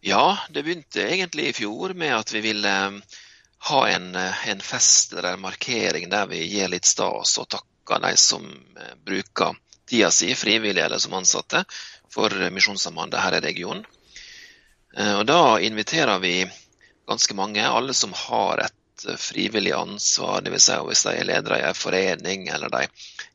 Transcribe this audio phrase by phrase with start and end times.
[0.00, 3.16] Ja, det begynte egentlig i fjor med at vi ville eh,
[3.70, 8.04] ha en, eh, en fest eller en markering der vi gir litt stas og takker
[8.06, 8.46] de som
[8.78, 9.58] eh, bruker
[9.90, 11.64] tida si, frivillige eller som ansatte,
[12.14, 13.84] for Misjonssambandet her i regionen.
[14.98, 16.46] Og Da inviterer vi
[17.06, 20.64] ganske mange, alle som har et frivillig ansvar, dvs.
[20.64, 22.86] Si hvis de er ledere i en forening eller de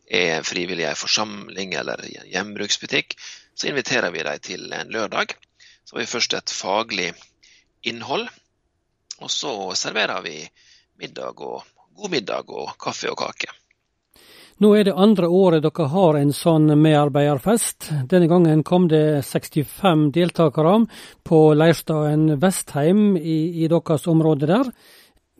[0.10, 3.16] er frivillige i en forsamling eller i en hjembruksbutikk,
[3.54, 5.38] så inviterer vi dem til en lørdag
[5.84, 7.10] så har vi først et faglig
[7.84, 8.28] innhold,
[9.20, 10.38] og så serverer vi
[11.00, 13.52] middag og god middag og kaffe og kake.
[14.62, 17.90] Nå er det andre året dere har en sånn medarbeiderfest.
[18.10, 20.76] Denne gangen kom det 65 deltakere
[21.26, 24.70] på leirstaden Vestheim i, i deres område der.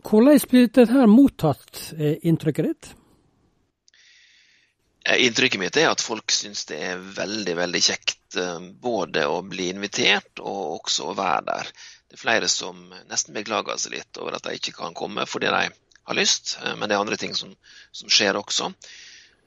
[0.04, 2.92] Hvordan blir dette mottatt, er inntrykket ditt?
[5.04, 9.42] Eh, inntrykket mitt er at folk syns det er veldig veldig kjekt eh, både å
[9.44, 11.72] bli invitert og også å være der.
[12.08, 15.52] Det er flere som nesten beklager seg litt over at de ikke kan komme fordi
[15.52, 17.52] de har lyst, eh, men det er andre ting som,
[17.92, 18.72] som skjer også.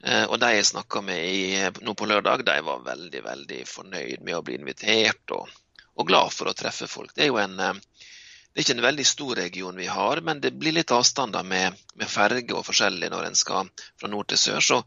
[0.07, 4.37] Og de jeg snakka med i, nå på lørdag, de var veldig veldig fornøyd med
[4.37, 5.48] å bli invitert og,
[5.97, 7.15] og glad for å treffe folk.
[7.17, 10.53] Det er jo en det er ikke en veldig stor region vi har, men det
[10.61, 14.63] blir litt avstander med, med ferge og forskjellig når en skal fra nord til sør.
[14.65, 14.79] Så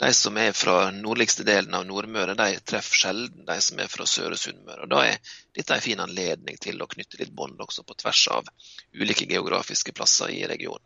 [0.00, 4.06] de som er fra nordligste delen av Nordmøre, de treffer sjelden de som er fra
[4.08, 4.88] Søre Sunnmøre.
[4.88, 8.48] Da er dette en fin anledning til å knytte litt bånd også på tvers av
[8.96, 10.84] ulike geografiske plasser i regionen.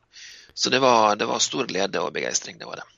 [0.54, 2.88] Så det var, det var stor glede og begeistring, det var det.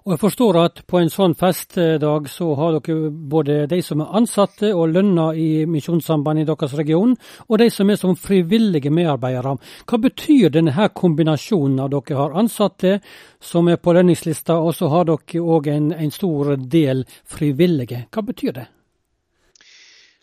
[0.00, 4.14] Og jeg forstår at på en sånn festdag så har dere både de som er
[4.16, 7.12] ansatte og lønna i Misjonssambandet i deres region,
[7.48, 9.58] og de som er som frivillige medarbeidere.
[9.84, 12.96] Hva betyr denne her kombinasjonen av dere har ansatte
[13.44, 18.06] som er på lønningslista, og så har dere òg en, en stor del frivillige.
[18.08, 18.68] Hva betyr det?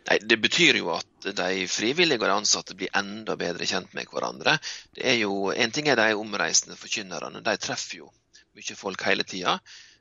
[0.08, 4.10] Nei, Det betyr jo at de frivillige og de ansatte blir enda bedre kjent med
[4.10, 4.58] hverandre.
[4.96, 8.10] Det er jo, En ting er de omreisende forkynnerne, de treffer jo
[8.58, 9.60] mye folk hele tida.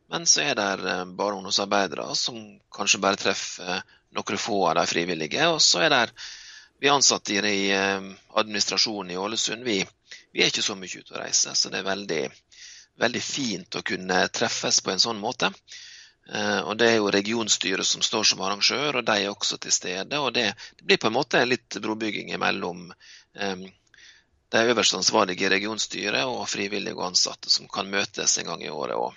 [0.08, 2.38] Men så er det eh, bare ungdomsarbeidere som
[2.75, 5.48] kanskje bare treffer eh, noen få av de frivillige.
[5.50, 6.04] Og så er det
[6.80, 9.66] vi ansatte i eh, administrasjonen i Ålesund.
[9.66, 9.80] Vi,
[10.32, 12.22] vi, er ikke så mye ute og reiser, så det er veldig,
[13.03, 15.53] veldig fint å kunne treffes på en sånn måte.
[16.26, 20.19] Og Det er jo regionstyret som står som arrangør, og de er også til stede.
[20.19, 22.88] og Det, det blir på en måte litt brobygging mellom
[24.52, 28.70] de øverste ansvarlige i regionstyret og frivillige og ansatte som kan møtes en gang i
[28.70, 29.16] året og,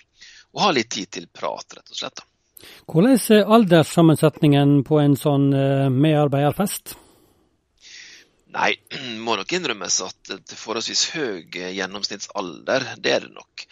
[0.54, 2.24] og ha litt tid til prat, rett og slett.
[2.90, 6.96] Hvordan er alderssammensetningen på en sånn eh, medarbeiderfest?
[8.56, 8.72] Nei,
[9.24, 13.64] må nok innrømmes at det er forholdsvis høy gjennomsnittsalder, det er det nok.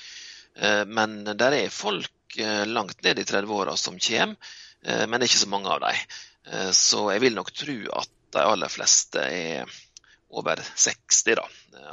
[0.62, 5.26] Eh, men der er folk eh, langt ned i 30-åra som kommer, men det er
[5.26, 5.96] ikke så mange av dem.
[6.72, 9.72] Så jeg vil nok tro at de aller fleste er
[10.30, 11.44] over 60 da,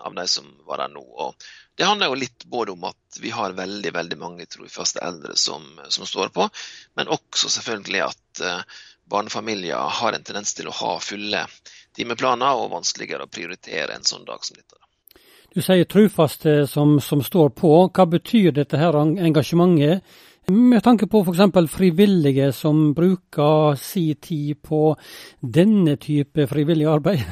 [0.03, 1.01] av de som var der nå.
[1.01, 1.45] Og
[1.77, 5.63] det handler jo litt både om at vi har veldig veldig mange trofaste eldre som,
[5.87, 6.47] som, står på,
[6.99, 8.81] men også selvfølgelig at uh,
[9.11, 11.45] barnefamilier har en tendens til å ha fulle
[11.95, 14.81] timeplaner og vanskeligere å prioritere en sånn dag som dette.
[15.55, 17.69] Du sier trofaste som, som står på.
[17.95, 20.03] Hva betyr dette her engasjementet?
[20.51, 21.71] Med tanke på f.eks.
[21.71, 24.91] frivillige som bruker si tid på
[25.39, 27.23] denne type frivillig arbeid?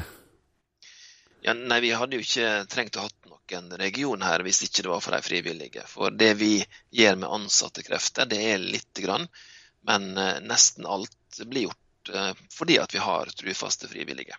[1.44, 4.88] Ja, nei, Vi hadde jo ikke trengt å ha noen region her hvis ikke det
[4.88, 5.82] var for de frivillige.
[5.90, 6.54] For det vi
[6.96, 9.26] gjør med ansatte krefter, det er lite grann.
[9.84, 14.38] Men eh, nesten alt blir gjort eh, fordi at vi har trufaste frivillige.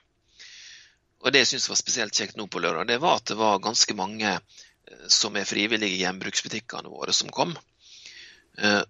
[1.21, 3.61] Og Det jeg syns var spesielt kjekt nå på lørdag, det var at det var
[3.61, 7.53] ganske mange eh, som er frivillige i gjenbruksbutikkene våre som kom.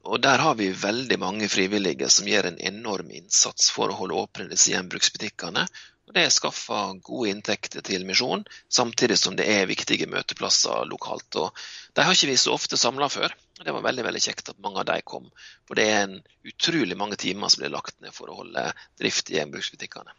[0.05, 4.19] Og Der har vi veldig mange frivillige som gjør en enorm innsats for å holde
[4.19, 5.63] åpne disse gjenbruksbutikkene,
[6.05, 11.37] og Det skaffer gode inntekter til misjonen, samtidig som det er viktige møteplasser lokalt.
[11.41, 11.65] Og
[11.97, 13.33] De har ikke vi så ofte samla før.
[13.59, 15.31] og Det var veldig veldig kjekt at mange av de kom.
[15.65, 18.67] For det er en utrolig mange timer som blir lagt ned for å holde
[19.01, 20.13] drift i gjenbruksbutikkene.